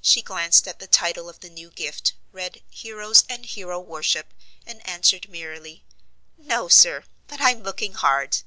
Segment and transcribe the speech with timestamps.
[0.00, 4.32] She glanced at the title of the new gift, read "Heroes and Hero worship,"
[4.64, 5.84] and answered merrily:
[6.38, 8.38] "No, sir, but I'm looking hard."